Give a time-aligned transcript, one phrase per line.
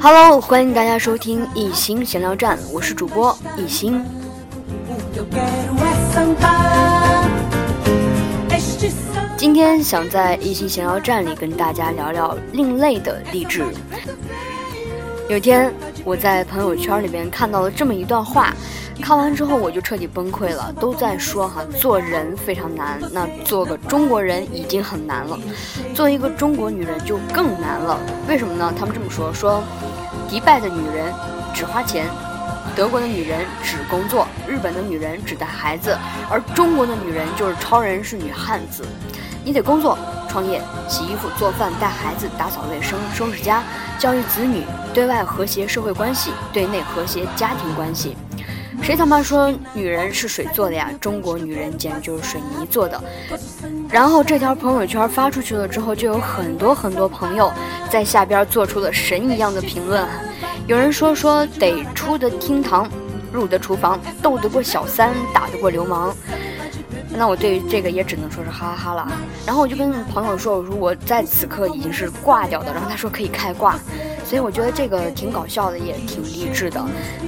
[0.00, 4.04] Hello，欢迎大家收听一心闲聊站，我是主播一心。
[9.36, 13.64] 今天想在一心闲聊站里跟大家聊聊另类的励志。
[15.28, 15.72] 有天
[16.04, 18.52] 我在朋友圈里边看到了这么一段话。
[19.00, 25.38] 看完之后我就彻底崩溃了，都在说哈做人非常难，那做个中国人已经很难了，
[25.94, 27.96] 做一个中国女人就更难了。
[28.26, 28.74] 为什么呢？
[28.76, 29.62] 他们这么说：说，
[30.28, 31.14] 迪拜的女人
[31.54, 32.06] 只花钱，
[32.74, 35.96] 德国的女人只工作，日本的女人只带孩子，
[36.28, 38.84] 而中国的女人就是超人，是女汉子。
[39.44, 39.96] 你得工作、
[40.28, 43.62] 创业、洗衣服、做饭、带孩子、打扫卫生、收拾家、
[43.98, 44.62] 教育子女，
[44.92, 48.16] 对外和谐社会关系，对内和谐家庭关系。
[48.80, 50.88] 谁他妈说女人是水做的呀？
[51.00, 53.02] 中国女人简直就是水泥做的。
[53.90, 57.52] 然后这条朋友圈发出去了之后，就有很多很多朋友
[57.90, 60.06] 在下边做出了神一样的评论。
[60.68, 62.88] 有人说说得出得厅堂，
[63.32, 66.14] 入得厨房，斗得过小三，打得过流氓。
[67.10, 69.08] 那我对于这个也只能说是哈哈哈了。
[69.46, 73.78] 然后我就跟朋友说，如果在此刻已经是挂掉的，然后他说可以开挂。
[74.24, 76.78] 所以我觉得这个挺搞笑的，也挺励志的。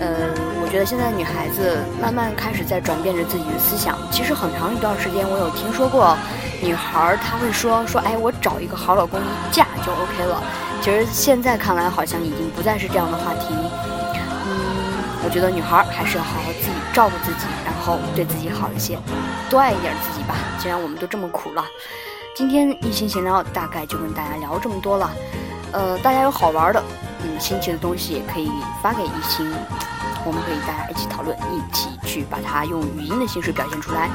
[0.00, 3.96] 呃，我觉得现在女孩子慢慢开始在转变着自己的思想。
[4.10, 6.16] 其实很长一段时间，我有听说过
[6.60, 10.42] 女孩她会说说，哎，我找一个好老公一嫁就 OK 了。
[10.82, 13.54] 其实现在看来，好像已经不再是这样的话题。
[15.28, 18.98] 我觉得女孩还是要好好自己照顾自己，然后对自己好一些，
[19.50, 20.34] 多爱一点自己吧。
[20.58, 21.62] 既然我们都这么苦了，
[22.34, 25.10] 今天一心闲聊大概就跟大家聊这么多了。
[25.72, 26.82] 呃，大家有好玩的，
[27.24, 28.50] 嗯，新奇的东西也可以
[28.82, 29.52] 发给一心，
[30.24, 34.08] 我们可以大家一起讨论，一起去把它用语音的形式表现出来。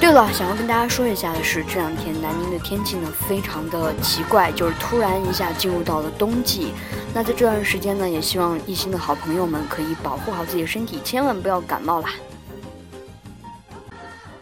[0.00, 6.72] 对了，想要跟大家说一下的是，这两天南宁的天气呢非常的奇怪，就是突然一下进入到了冬季。
[7.14, 12.10] 那在这段时间呢，也希望一心的好朋友们可以保护好自己的身体，千万不要感冒啦。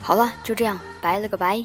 [0.00, 1.62] 好了，就这样，拜了个拜。